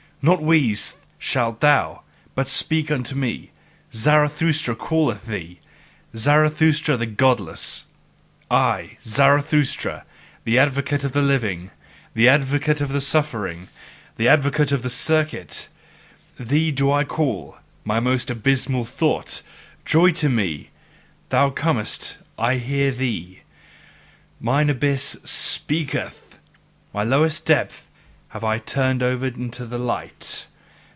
[0.23, 2.03] Not wheeze, shalt thou,
[2.35, 3.49] but speak unto me!
[3.91, 5.59] Zarathustra calleth thee,
[6.15, 7.85] Zarathustra the godless!
[8.51, 10.05] I, Zarathustra,
[10.43, 11.71] the advocate of living,
[12.13, 13.67] the advocate of suffering,
[14.17, 15.69] the advocate of the circuit
[16.39, 19.41] thee do I call, my most abysmal thought!
[19.85, 20.69] Joy to me!
[21.29, 23.39] Thou comest, I hear thee!
[24.39, 26.37] Mine abyss SPEAKETH,
[26.93, 27.87] my lowest depth
[28.33, 30.47] have I turned over into the light!